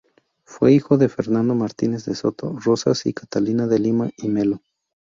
[0.45, 4.63] Fue hijo de Fernando Martínez de Soto Rozas y Catalina de Lima y Melo.